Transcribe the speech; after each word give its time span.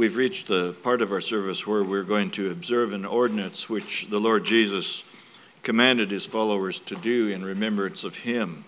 We've 0.00 0.14
reached 0.14 0.46
the 0.46 0.74
part 0.84 1.02
of 1.02 1.10
our 1.10 1.20
service 1.20 1.66
where 1.66 1.82
we're 1.82 2.04
going 2.04 2.30
to 2.30 2.52
observe 2.52 2.92
an 2.92 3.04
ordinance 3.04 3.68
which 3.68 4.06
the 4.08 4.20
Lord 4.20 4.44
Jesus 4.44 5.02
commanded 5.64 6.12
his 6.12 6.24
followers 6.24 6.78
to 6.78 6.94
do 6.94 7.26
in 7.26 7.44
remembrance 7.44 8.04
of 8.04 8.14
him. 8.14 8.64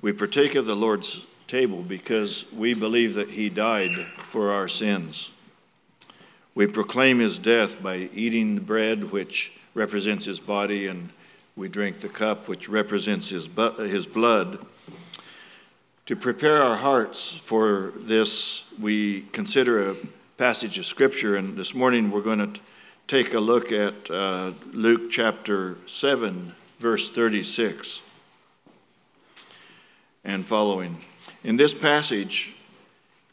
We 0.00 0.14
partake 0.14 0.54
of 0.54 0.64
the 0.64 0.74
Lord's 0.74 1.26
table 1.46 1.82
because 1.82 2.46
we 2.54 2.72
believe 2.72 3.12
that 3.16 3.28
he 3.28 3.50
died 3.50 3.90
for 4.30 4.50
our 4.50 4.66
sins. 4.66 5.30
We 6.54 6.66
proclaim 6.68 7.18
his 7.18 7.38
death 7.38 7.82
by 7.82 8.08
eating 8.14 8.54
the 8.54 8.62
bread, 8.62 9.12
which 9.12 9.52
represents 9.74 10.24
his 10.24 10.40
body, 10.40 10.86
and 10.86 11.10
we 11.54 11.68
drink 11.68 12.00
the 12.00 12.08
cup, 12.08 12.48
which 12.48 12.66
represents 12.66 13.28
his, 13.28 13.46
bu- 13.46 13.76
his 13.82 14.06
blood. 14.06 14.64
To 16.06 16.16
prepare 16.16 16.60
our 16.60 16.74
hearts 16.74 17.32
for 17.32 17.92
this, 17.96 18.64
we 18.80 19.20
consider 19.30 19.90
a 19.90 19.96
passage 20.36 20.76
of 20.76 20.84
Scripture, 20.84 21.36
and 21.36 21.56
this 21.56 21.74
morning 21.74 22.10
we're 22.10 22.22
going 22.22 22.40
to 22.40 22.60
take 23.06 23.34
a 23.34 23.38
look 23.38 23.70
at 23.70 24.10
uh, 24.10 24.50
Luke 24.72 25.12
chapter 25.12 25.76
7, 25.86 26.52
verse 26.80 27.08
36 27.08 28.02
and 30.24 30.44
following. 30.44 30.96
In 31.44 31.56
this 31.56 31.72
passage, 31.72 32.56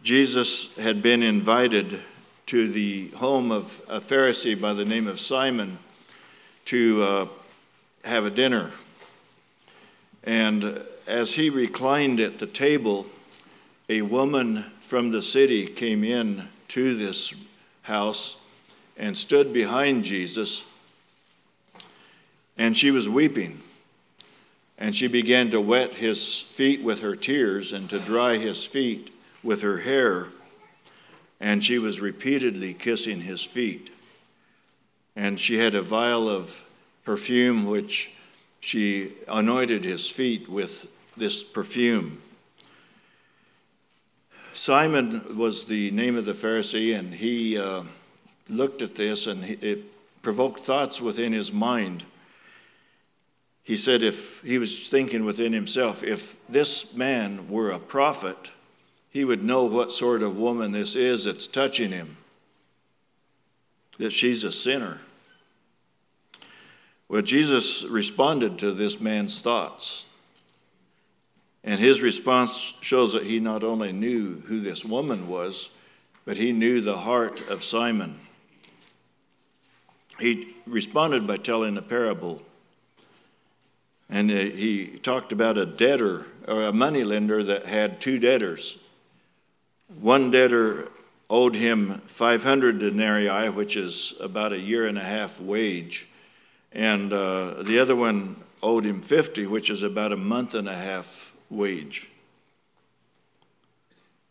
Jesus 0.03 0.71
had 0.77 1.01
been 1.01 1.23
invited 1.23 1.99
to 2.45 2.71
the 2.71 3.07
home 3.15 3.51
of 3.51 3.81
a 3.89 3.99
Pharisee 3.99 4.59
by 4.59 4.73
the 4.73 4.85
name 4.85 5.07
of 5.07 5.19
Simon 5.19 5.79
to 6.65 7.01
uh, 7.01 7.27
have 8.03 8.25
a 8.25 8.31
dinner. 8.31 8.69
And 10.23 10.83
as 11.09 11.33
he 11.33 11.49
reclined 11.49 12.19
at 12.19 12.37
the 12.37 12.45
table, 12.45 13.07
a 13.89 14.03
woman 14.03 14.63
from 14.79 15.09
the 15.09 15.23
city 15.23 15.65
came 15.65 16.03
in 16.03 16.47
to 16.67 16.95
this 16.95 17.33
house 17.81 18.37
and 18.95 19.17
stood 19.17 19.51
behind 19.51 20.03
Jesus, 20.03 20.63
and 22.59 22.77
she 22.77 22.91
was 22.91 23.09
weeping. 23.09 23.59
And 24.77 24.95
she 24.95 25.07
began 25.07 25.49
to 25.49 25.59
wet 25.59 25.95
his 25.95 26.41
feet 26.41 26.83
with 26.83 27.01
her 27.01 27.15
tears 27.15 27.73
and 27.73 27.89
to 27.89 27.99
dry 27.99 28.37
his 28.37 28.63
feet 28.63 29.11
with 29.43 29.63
her 29.63 29.79
hair. 29.79 30.27
And 31.39 31.63
she 31.63 31.79
was 31.79 31.99
repeatedly 31.99 32.75
kissing 32.75 33.21
his 33.21 33.43
feet. 33.43 33.89
And 35.15 35.39
she 35.39 35.57
had 35.57 35.73
a 35.73 35.81
vial 35.81 36.29
of 36.29 36.63
perfume 37.03 37.65
which 37.65 38.11
she 38.59 39.13
anointed 39.27 39.83
his 39.83 40.09
feet 40.09 40.47
with 40.47 40.87
this 41.19 41.43
perfume. 41.43 42.21
Simon 44.53 45.37
was 45.37 45.65
the 45.65 45.91
name 45.91 46.17
of 46.17 46.25
the 46.25 46.33
Pharisee, 46.33 46.97
and 46.97 47.13
he 47.13 47.57
uh, 47.57 47.83
looked 48.49 48.81
at 48.81 48.95
this 48.95 49.27
and 49.27 49.45
he, 49.45 49.53
it 49.53 49.83
provoked 50.21 50.61
thoughts 50.61 50.99
within 50.99 51.31
his 51.31 51.51
mind. 51.51 52.05
He 53.63 53.77
said, 53.77 54.01
if 54.01 54.41
he 54.41 54.57
was 54.57 54.89
thinking 54.89 55.23
within 55.23 55.53
himself, 55.53 56.03
if 56.03 56.35
this 56.49 56.93
man 56.93 57.49
were 57.49 57.69
a 57.69 57.79
prophet, 57.79 58.51
he 59.11 59.23
would 59.23 59.43
know 59.43 59.63
what 59.63 59.91
sort 59.91 60.23
of 60.23 60.37
woman 60.37 60.71
this 60.71 60.95
is 60.95 61.25
that's 61.25 61.47
touching 61.47 61.91
him, 61.91 62.17
that 63.97 64.11
she's 64.11 64.43
a 64.43 64.51
sinner. 64.51 64.99
Well, 67.07 67.21
Jesus 67.21 67.83
responded 67.83 68.59
to 68.59 68.71
this 68.71 68.99
man's 68.99 69.41
thoughts. 69.41 70.05
And 71.63 71.79
his 71.79 72.01
response 72.01 72.73
shows 72.81 73.13
that 73.13 73.25
he 73.25 73.39
not 73.39 73.63
only 73.63 73.91
knew 73.91 74.41
who 74.47 74.61
this 74.61 74.85
woman 74.85 75.27
was, 75.27 75.69
but 76.25 76.37
he 76.37 76.51
knew 76.51 76.81
the 76.81 76.97
heart 76.97 77.41
of 77.49 77.63
Simon. 77.63 78.19
He 80.19 80.55
responded 80.65 81.25
by 81.25 81.37
telling 81.37 81.77
a 81.77 81.81
parable. 81.81 82.41
And 84.09 84.31
uh, 84.31 84.35
he 84.35 84.99
talked 85.03 85.31
about 85.31 85.57
a 85.57 85.65
debtor 85.65 86.25
or 86.47 86.63
a 86.63 86.73
moneylender 86.73 87.43
that 87.43 87.65
had 87.65 88.01
two 88.01 88.19
debtors. 88.19 88.77
One 89.99 90.31
debtor 90.31 90.89
owed 91.29 91.55
him 91.55 92.01
500 92.07 92.79
denarii, 92.79 93.49
which 93.49 93.75
is 93.75 94.13
about 94.19 94.51
a 94.51 94.59
year 94.59 94.87
and 94.87 94.97
a 94.97 95.03
half 95.03 95.39
wage, 95.39 96.07
and 96.71 97.13
uh, 97.13 97.61
the 97.63 97.79
other 97.79 97.95
one 97.95 98.35
owed 98.61 98.85
him 98.85 99.01
50, 99.01 99.45
which 99.45 99.69
is 99.69 99.83
about 99.83 100.11
a 100.11 100.17
month 100.17 100.55
and 100.55 100.67
a 100.67 100.75
half 100.75 101.28
wage. 101.49 102.09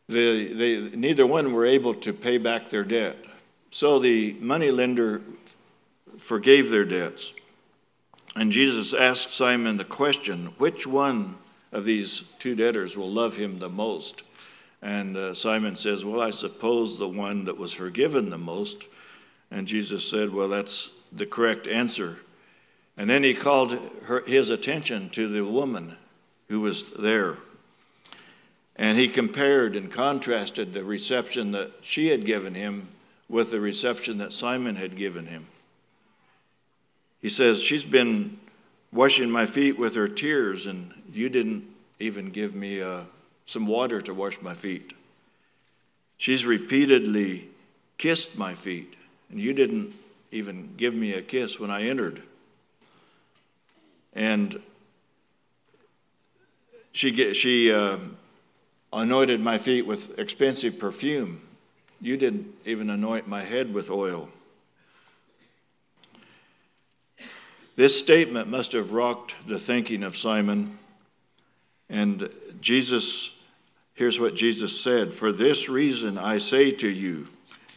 They, 0.08 0.46
they, 0.46 0.80
neither 0.96 1.26
one 1.26 1.52
were 1.52 1.66
able 1.66 1.94
to 1.94 2.12
pay 2.12 2.38
back 2.38 2.70
their 2.70 2.84
debt. 2.84 3.16
So 3.70 3.98
the 3.98 4.34
moneylender 4.40 5.20
forgave 6.16 6.70
their 6.70 6.84
debts. 6.84 7.34
And 8.34 8.50
Jesus 8.50 8.94
asked 8.94 9.32
Simon 9.32 9.76
the 9.76 9.84
question 9.84 10.46
which 10.58 10.86
one 10.86 11.36
of 11.72 11.84
these 11.84 12.22
two 12.38 12.54
debtors 12.54 12.96
will 12.96 13.10
love 13.10 13.36
him 13.36 13.58
the 13.58 13.68
most? 13.68 14.22
And 14.80 15.16
uh, 15.16 15.34
Simon 15.34 15.76
says, 15.76 16.04
Well, 16.04 16.20
I 16.20 16.30
suppose 16.30 16.98
the 16.98 17.08
one 17.08 17.44
that 17.44 17.58
was 17.58 17.74
forgiven 17.74 18.30
the 18.30 18.38
most. 18.38 18.88
And 19.50 19.66
Jesus 19.66 20.08
said, 20.08 20.32
Well, 20.32 20.48
that's 20.48 20.90
the 21.12 21.26
correct 21.26 21.66
answer. 21.66 22.18
And 22.96 23.10
then 23.10 23.22
he 23.22 23.34
called 23.34 23.78
her, 24.04 24.20
his 24.20 24.50
attention 24.50 25.10
to 25.10 25.28
the 25.28 25.44
woman 25.44 25.96
who 26.48 26.60
was 26.60 26.90
there. 26.90 27.36
And 28.76 28.96
he 28.96 29.08
compared 29.08 29.74
and 29.76 29.90
contrasted 29.90 30.72
the 30.72 30.84
reception 30.84 31.52
that 31.52 31.72
she 31.82 32.08
had 32.08 32.24
given 32.24 32.54
him 32.54 32.88
with 33.28 33.50
the 33.50 33.60
reception 33.60 34.18
that 34.18 34.32
Simon 34.32 34.76
had 34.76 34.96
given 34.96 35.26
him. 35.26 35.46
He 37.20 37.28
says, 37.28 37.62
She's 37.62 37.84
been 37.84 38.38
washing 38.92 39.30
my 39.30 39.46
feet 39.46 39.78
with 39.78 39.94
her 39.96 40.08
tears, 40.08 40.66
and 40.66 40.92
you 41.12 41.28
didn't 41.28 41.64
even 42.00 42.30
give 42.30 42.54
me 42.54 42.80
uh, 42.80 43.02
some 43.46 43.66
water 43.66 44.00
to 44.00 44.14
wash 44.14 44.40
my 44.40 44.54
feet. 44.54 44.94
She's 46.16 46.46
repeatedly 46.46 47.48
kissed 47.98 48.38
my 48.38 48.54
feet, 48.54 48.94
and 49.30 49.40
you 49.40 49.52
didn't 49.52 49.94
even 50.30 50.74
give 50.76 50.94
me 50.94 51.14
a 51.14 51.22
kiss 51.22 51.58
when 51.58 51.70
I 51.70 51.84
entered. 51.84 52.22
And 54.14 54.60
she, 56.98 57.32
she 57.32 57.72
uh, 57.72 57.96
anointed 58.92 59.40
my 59.40 59.56
feet 59.56 59.86
with 59.86 60.18
expensive 60.18 60.80
perfume. 60.80 61.40
You 62.00 62.16
didn't 62.16 62.52
even 62.64 62.90
anoint 62.90 63.28
my 63.28 63.44
head 63.44 63.72
with 63.72 63.88
oil. 63.88 64.28
This 67.76 67.96
statement 67.96 68.48
must 68.48 68.72
have 68.72 68.90
rocked 68.90 69.36
the 69.46 69.60
thinking 69.60 70.02
of 70.02 70.16
Simon. 70.16 70.76
And 71.88 72.30
Jesus, 72.60 73.32
here's 73.94 74.18
what 74.18 74.34
Jesus 74.34 74.80
said 74.80 75.14
For 75.14 75.30
this 75.30 75.68
reason 75.68 76.18
I 76.18 76.38
say 76.38 76.72
to 76.72 76.88
you 76.88 77.28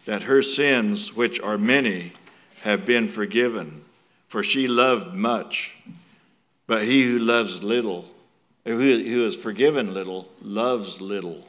that 0.05 0.23
her 0.23 0.41
sins, 0.41 1.15
which 1.15 1.39
are 1.39 1.59
many, 1.59 2.13
have 2.61 2.87
been 2.87 3.07
forgiven. 3.07 3.85
For 4.29 4.41
she 4.41 4.67
loved 4.67 5.13
much, 5.13 5.75
but 6.65 6.85
he 6.85 7.03
who 7.03 7.19
loves 7.19 7.61
little 7.61 8.07
who 8.65 9.25
is 9.25 9.35
forgiven 9.35 9.93
little 9.93 10.29
loves 10.41 11.01
little. 11.01 11.47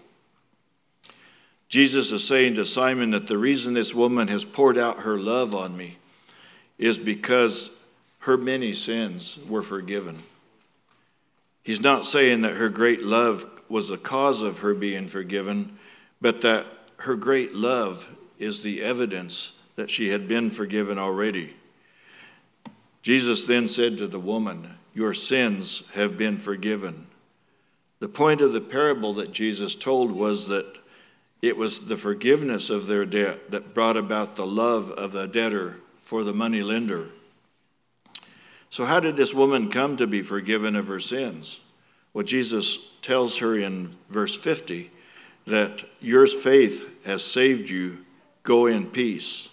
Jesus 1.68 2.12
is 2.12 2.26
saying 2.26 2.54
to 2.54 2.66
Simon 2.66 3.10
that 3.12 3.28
the 3.28 3.38
reason 3.38 3.74
this 3.74 3.94
woman 3.94 4.28
has 4.28 4.44
poured 4.44 4.76
out 4.76 5.00
her 5.00 5.18
love 5.18 5.54
on 5.54 5.76
me 5.76 5.96
is 6.78 6.98
because 6.98 7.70
her 8.20 8.36
many 8.36 8.74
sins 8.74 9.38
were 9.48 9.62
forgiven. 9.62 10.18
He's 11.62 11.80
not 11.80 12.06
saying 12.06 12.42
that 12.42 12.56
her 12.56 12.68
great 12.68 13.02
love 13.02 13.46
was 13.68 13.88
the 13.88 13.96
cause 13.96 14.42
of 14.42 14.58
her 14.58 14.74
being 14.74 15.06
forgiven, 15.06 15.78
but 16.20 16.40
that 16.42 16.66
her 16.98 17.16
great 17.16 17.54
love 17.54 18.08
is 18.38 18.62
the 18.62 18.82
evidence 18.82 19.52
that 19.76 19.90
she 19.90 20.10
had 20.10 20.28
been 20.28 20.50
forgiven 20.50 20.98
already. 20.98 21.54
Jesus 23.00 23.46
then 23.46 23.66
said 23.68 23.96
to 23.98 24.06
the 24.06 24.20
woman, 24.20 24.76
Your 24.94 25.14
sins 25.14 25.82
have 25.94 26.16
been 26.16 26.38
forgiven. 26.38 27.06
The 28.00 28.08
point 28.08 28.40
of 28.40 28.52
the 28.52 28.60
parable 28.60 29.14
that 29.14 29.32
Jesus 29.32 29.74
told 29.74 30.10
was 30.10 30.48
that 30.48 30.78
it 31.40 31.56
was 31.56 31.86
the 31.86 31.96
forgiveness 31.96 32.70
of 32.70 32.86
their 32.86 33.04
debt 33.04 33.50
that 33.50 33.74
brought 33.74 33.96
about 33.96 34.36
the 34.36 34.46
love 34.46 34.90
of 34.90 35.12
the 35.12 35.26
debtor 35.26 35.76
for 36.02 36.24
the 36.24 36.32
money 36.32 36.62
lender. 36.62 37.08
So, 38.70 38.84
how 38.84 39.00
did 39.00 39.16
this 39.16 39.34
woman 39.34 39.70
come 39.70 39.96
to 39.96 40.06
be 40.06 40.22
forgiven 40.22 40.76
of 40.76 40.88
her 40.88 41.00
sins? 41.00 41.60
Well, 42.14 42.24
Jesus 42.24 42.78
tells 43.02 43.38
her 43.38 43.56
in 43.56 43.96
verse 44.08 44.36
50 44.36 44.90
that 45.46 45.84
your 46.00 46.26
faith 46.26 46.88
has 47.04 47.24
saved 47.24 47.68
you, 47.68 48.04
go 48.42 48.66
in 48.66 48.86
peace. 48.86 49.48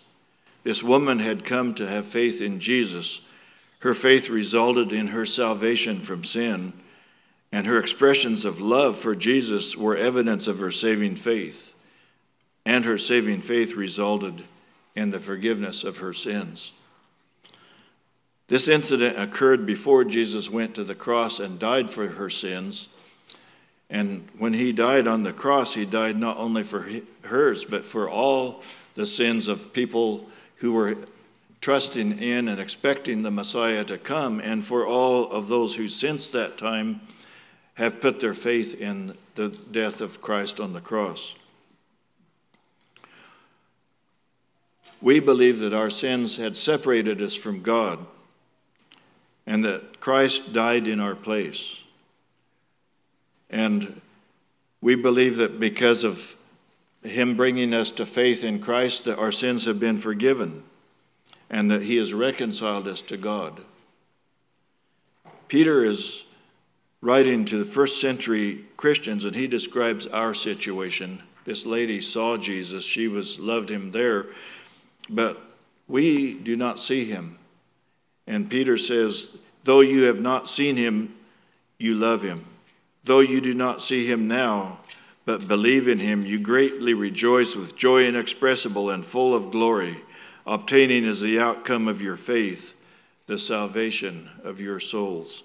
This 0.64 0.84
woman 0.84 1.20
had 1.20 1.46
come 1.46 1.74
to 1.76 1.88
have 1.88 2.08
faith 2.08 2.42
in 2.42 2.60
Jesus 2.60 3.22
her 3.80 3.94
faith 3.94 4.30
resulted 4.30 4.92
in 4.94 5.08
her 5.08 5.26
salvation 5.26 6.02
from 6.02 6.24
sin, 6.24 6.74
and 7.52 7.66
her 7.66 7.80
expressions 7.80 8.46
of 8.46 8.62
love 8.62 8.98
for 8.98 9.16
Jesus 9.16 9.76
were 9.76 9.96
evidence 9.96 10.48
of 10.48 10.60
her 10.60 10.72
saving 10.72 11.16
faith. 11.16 11.74
and 12.66 12.86
her 12.86 12.98
saving 12.98 13.42
faith 13.42 13.76
resulted 13.76 14.44
in 14.96 15.10
the 15.10 15.20
forgiveness 15.20 15.84
of 15.84 15.98
her 15.98 16.14
sins. 16.14 16.72
This 18.48 18.68
incident 18.68 19.20
occurred 19.20 19.66
before 19.66 20.04
Jesus 20.04 20.50
went 20.50 20.76
to 20.76 20.84
the 20.84 20.96
cross 20.96 21.40
and 21.40 21.58
died 21.58 21.90
for 21.90 22.08
her 22.08 22.30
sins. 22.30 22.88
And 23.90 24.28
when 24.38 24.54
he 24.54 24.72
died 24.72 25.08
on 25.08 25.24
the 25.24 25.34
cross, 25.34 25.74
he 25.74 25.86
died 25.86 26.20
not 26.20 26.38
only 26.38 26.64
for 26.64 26.88
hers, 27.24 27.66
but 27.66 27.86
for 27.86 28.10
all 28.10 28.62
the 28.96 29.06
sins 29.06 29.48
of 29.48 29.74
people 29.74 30.28
who 30.58 30.74
were 30.74 30.98
trusting 31.62 32.20
in 32.20 32.48
and 32.48 32.60
expecting 32.60 33.22
the 33.22 33.32
Messiah 33.32 33.84
to 33.86 33.98
come, 33.98 34.40
and 34.40 34.64
for 34.64 34.86
all 34.86 35.30
of 35.32 35.48
those 35.48 35.76
who 35.76 35.88
since 35.88 36.30
that 36.30 36.58
time 36.58 37.02
have 37.74 38.02
put 38.02 38.20
their 38.20 38.34
faith 38.34 38.80
in 38.80 39.16
the 39.36 39.50
death 39.50 40.02
of 40.02 40.22
Christ 40.22 40.60
on 40.60 40.74
the 40.74 40.82
cross. 40.82 41.36
We 45.02 45.20
believe 45.22 45.60
that 45.60 45.74
our 45.74 45.90
sins 45.90 46.38
had 46.38 46.58
separated 46.58 47.22
us 47.22 47.34
from 47.34 47.62
God 47.62 48.06
and 49.48 49.64
that 49.64 50.02
Christ 50.02 50.52
died 50.52 50.88
in 50.88 51.00
our 51.00 51.16
place. 51.16 51.84
And 53.50 54.02
we 54.82 54.96
believe 54.96 55.38
that 55.38 55.60
because 55.60 56.04
of 56.04 56.36
him 57.02 57.36
bringing 57.38 57.74
us 57.74 57.92
to 57.92 58.06
faith 58.06 58.44
in 58.44 58.60
Christ 58.60 59.06
that 59.06 59.18
our 59.18 59.32
sins 59.32 59.66
have 59.66 59.80
been 59.80 59.98
forgiven 59.98 60.64
and 61.50 61.72
that 61.72 61.82
he 61.82 61.98
has 61.98 62.14
reconciled 62.14 62.88
us 62.88 63.02
to 63.04 63.18
God. 63.18 63.62
Peter 65.48 65.84
is 65.84 66.26
writing 67.02 67.46
to 67.46 67.58
the 67.58 67.66
first 67.66 68.00
century 68.00 68.66
Christians 68.78 69.26
and 69.26 69.36
he 69.36 69.48
describes 69.48 70.06
our 70.08 70.34
situation. 70.34 71.22
This 71.46 71.66
lady 71.66 72.02
saw 72.02 72.38
Jesus, 72.38 72.84
she 72.84 73.08
was 73.08 73.40
loved 73.40 73.70
him 73.70 73.92
there, 73.92 74.28
but 75.10 75.42
we 75.88 76.34
do 76.36 76.56
not 76.56 76.80
see 76.80 77.06
him. 77.06 77.40
And 78.28 78.50
Peter 78.50 78.78
says, 78.78 79.32
Though 79.64 79.82
you 79.82 80.04
have 80.04 80.20
not 80.20 80.48
seen 80.48 80.76
him, 80.76 81.16
you 81.80 81.96
love 81.96 82.22
him. 82.22 82.46
Though 83.04 83.22
you 83.22 83.42
do 83.42 83.54
not 83.54 83.82
see 83.82 84.06
him 84.06 84.28
now, 84.28 84.80
but 85.26 85.48
believe 85.48 85.88
in 85.88 86.00
him, 86.00 86.26
you 86.26 86.40
greatly 86.40 86.94
rejoice 86.94 87.56
with 87.56 87.76
joy 87.76 88.06
inexpressible 88.06 88.90
and 88.90 89.04
full 89.04 89.34
of 89.34 89.52
glory, 89.52 90.02
obtaining 90.50 91.06
as 91.06 91.22
the 91.22 91.40
outcome 91.40 91.88
of 91.88 92.02
your 92.02 92.18
faith 92.18 92.74
the 93.28 93.38
salvation 93.38 94.28
of 94.44 94.60
your 94.60 94.80
souls. 94.80 95.44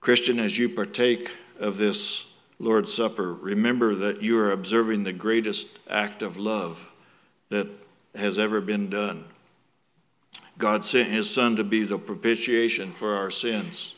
Christian, 0.00 0.40
as 0.40 0.58
you 0.58 0.68
partake 0.68 1.30
of 1.60 1.76
this 1.76 2.26
Lord's 2.58 2.92
Supper, 2.92 3.32
remember 3.32 3.94
that 3.94 4.20
you 4.20 4.36
are 4.40 4.50
observing 4.50 5.04
the 5.04 5.12
greatest 5.12 5.68
act 5.88 6.22
of 6.22 6.36
love 6.36 6.90
that 7.50 7.68
has 8.16 8.36
ever 8.36 8.60
been 8.60 8.90
done. 8.90 9.24
God 10.58 10.84
sent 10.84 11.08
his 11.08 11.30
Son 11.30 11.54
to 11.54 11.62
be 11.62 11.84
the 11.84 11.98
propitiation 11.98 12.90
for 12.90 13.14
our 13.14 13.30
sins. 13.30 13.94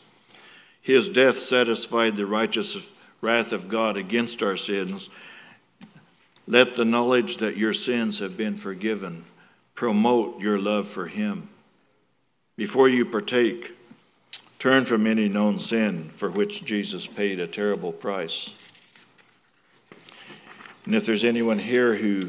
His 0.83 1.09
death 1.09 1.39
satisfied 1.39 2.19
the 2.19 2.27
righteous 2.27 2.77
wrath 3.23 3.55
of 3.55 3.71
God 3.71 3.97
against 3.97 4.43
our 4.43 4.59
sins. 4.59 5.09
Let 6.47 6.75
the 6.75 6.85
knowledge 6.85 7.37
that 7.39 7.57
your 7.57 7.73
sins 7.73 8.19
have 8.19 8.37
been 8.37 8.57
forgiven 8.57 9.25
promote 9.75 10.43
your 10.43 10.59
love 10.59 10.89
for 10.89 11.07
him. 11.07 11.49
Before 12.57 12.89
you 12.89 13.07
partake, 13.07 13.77
turn 14.59 14.85
from 14.85 15.07
any 15.07 15.29
known 15.29 15.59
sin 15.59 16.11
for 16.11 16.31
which 16.31 16.65
Jesus 16.65 17.07
paid 17.07 17.41
a 17.41 17.47
terrible 17.47 17.93
price. 17.93 18.59
And 20.85 20.95
if 20.95 21.07
there's 21.07 21.25
anyone 21.25 21.59
here 21.59 21.95
who 21.95 22.21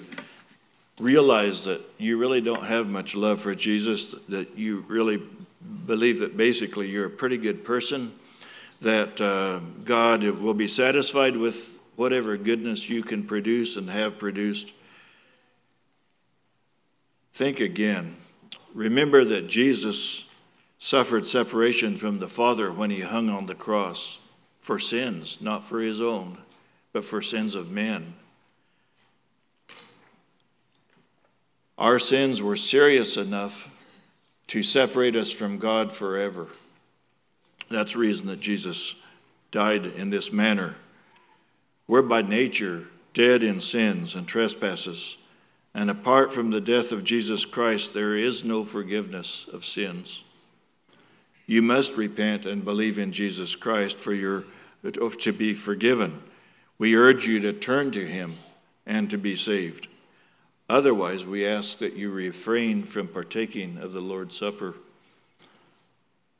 realizes 0.99 1.65
that 1.65 1.81
you 1.97 2.17
really 2.17 2.41
don't 2.41 2.63
have 2.63 2.87
much 2.87 3.15
love 3.15 3.41
for 3.41 3.55
Jesus, 3.55 4.15
that 4.29 4.57
you 4.57 4.85
really 4.87 5.21
believe 5.85 6.19
that 6.19 6.37
basically 6.37 6.87
you're 6.87 7.07
a 7.07 7.09
pretty 7.09 7.37
good 7.37 7.63
person, 7.65 8.13
that 8.81 9.19
uh, 9.19 9.59
God 9.83 10.23
will 10.23 10.53
be 10.53 10.67
satisfied 10.67 11.35
with 11.35 11.79
whatever 12.01 12.36
goodness 12.36 12.89
you 12.89 13.03
can 13.03 13.24
produce 13.24 13.77
and 13.77 13.88
have 13.88 14.18
produced. 14.18 14.74
Think 17.31 17.59
again. 17.59 18.15
Remember 18.74 19.24
that 19.24 19.48
Jesus 19.48 20.25
suffered 20.80 21.27
separation 21.27 21.95
from 21.98 22.18
the 22.18 22.27
Father 22.27 22.71
when 22.71 22.89
he 22.89 23.01
hung 23.01 23.30
on 23.30 23.45
the 23.45 23.53
cross 23.53 24.18
for 24.62 24.80
sins, 24.80 25.38
not 25.42 25.63
for 25.63 25.80
his 25.80 26.01
own, 26.01 26.39
but 26.92 27.06
for 27.06 27.21
sins 27.21 27.53
of 27.53 27.69
men. 27.69 28.15
Our 31.77 32.00
sins 32.00 32.42
were 32.42 32.56
serious 32.56 33.15
enough 33.15 33.69
to 34.47 34.63
separate 34.63 35.15
us 35.15 35.30
from 35.30 35.59
God 35.59 35.92
forever. 35.92 36.47
That's 37.69 37.94
the 37.94 38.00
reason 38.00 38.25
that 38.25 38.39
Jesus 38.39 38.95
died 39.51 39.86
in 39.86 40.09
this 40.09 40.31
manner. 40.31 40.77
We're 41.88 42.01
by 42.01 42.22
nature 42.22 42.88
dead 43.13 43.44
in 43.44 43.60
sins 43.60 44.16
and 44.16 44.28
trespasses, 44.28 45.18
and 45.74 45.89
apart 45.89 46.31
from 46.31 46.51
the 46.51 46.62
death 46.62 46.92
of 46.92 47.04
Jesus 47.04 47.45
Christ, 47.45 47.94
there 47.94 48.16
is 48.16 48.44
no 48.44 48.63
forgiveness 48.63 49.45
of 49.51 49.66
sins. 49.66 50.24
You 51.45 51.62
must 51.62 51.98
repent 51.98 52.45
and 52.45 52.63
believe 52.63 52.98
in 52.98 53.12
Jesus 53.12 53.56
Christ 53.56 54.00
for 54.00 54.13
your 54.13 54.44
to 54.83 55.31
be 55.31 55.54
forgiven. 55.54 56.22
We 56.78 56.95
urge 56.95 57.28
you 57.28 57.39
to 57.42 57.54
turn 57.54 57.92
to 57.92 58.06
him 58.06 58.36
and 58.86 59.10
to 59.10 59.18
be 59.18 59.36
saved. 59.36 59.88
Otherwise, 60.69 61.25
we 61.25 61.45
ask 61.45 61.78
that 61.80 61.94
you 61.94 62.10
refrain 62.10 62.83
from 62.83 63.07
partaking 63.07 63.78
of 63.78 63.94
the 63.94 64.00
Lord's 64.00 64.38
Supper. 64.38 64.75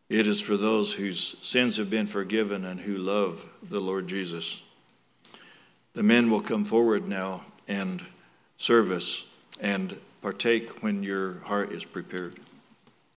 It 0.10 0.28
is 0.28 0.42
for 0.42 0.58
those 0.58 0.94
whose 0.94 1.36
sins 1.42 1.78
have 1.78 1.90
been 1.90 2.08
forgiven 2.08 2.66
and 2.66 2.80
who 2.80 2.96
love 2.96 3.48
the 3.62 3.80
Lord 3.82 4.08
Jesus. 4.08 4.64
The 5.94 6.04
men 6.04 6.32
will 6.32 6.42
come 6.42 6.64
forward 6.64 7.08
now 7.08 7.44
and 7.68 8.04
serve 8.58 8.92
us 8.92 9.26
and 9.60 9.98
partake 10.22 10.82
when 10.82 11.04
your 11.04 11.40
heart 11.40 11.72
is 11.72 11.84
prepared. 11.84 12.40